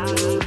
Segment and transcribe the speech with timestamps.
[0.00, 0.39] Bye.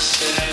[0.00, 0.49] Podcast.